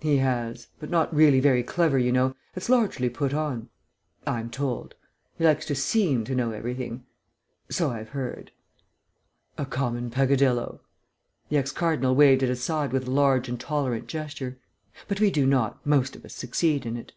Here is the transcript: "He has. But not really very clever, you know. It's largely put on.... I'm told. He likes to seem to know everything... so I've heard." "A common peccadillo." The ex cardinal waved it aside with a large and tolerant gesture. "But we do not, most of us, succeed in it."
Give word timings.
"He 0.00 0.16
has. 0.16 0.66
But 0.80 0.90
not 0.90 1.14
really 1.14 1.38
very 1.38 1.62
clever, 1.62 2.00
you 2.00 2.10
know. 2.10 2.34
It's 2.56 2.68
largely 2.68 3.08
put 3.08 3.32
on.... 3.32 3.68
I'm 4.26 4.50
told. 4.50 4.96
He 5.36 5.44
likes 5.44 5.64
to 5.66 5.76
seem 5.76 6.24
to 6.24 6.34
know 6.34 6.50
everything... 6.50 7.04
so 7.70 7.88
I've 7.92 8.08
heard." 8.08 8.50
"A 9.56 9.64
common 9.64 10.10
peccadillo." 10.10 10.80
The 11.48 11.58
ex 11.58 11.70
cardinal 11.70 12.16
waved 12.16 12.42
it 12.42 12.50
aside 12.50 12.90
with 12.90 13.06
a 13.06 13.10
large 13.12 13.48
and 13.48 13.60
tolerant 13.60 14.08
gesture. 14.08 14.58
"But 15.06 15.20
we 15.20 15.30
do 15.30 15.46
not, 15.46 15.86
most 15.86 16.16
of 16.16 16.24
us, 16.24 16.34
succeed 16.34 16.84
in 16.84 16.96
it." 16.96 17.12